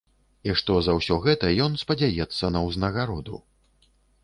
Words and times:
І 0.47 0.53
што 0.61 0.77
за 0.87 0.95
ўсё 0.99 1.17
гэта 1.25 1.51
ён 1.67 1.77
спадзяецца 1.83 2.51
на 2.57 2.65
ўзнагароду. 2.71 3.35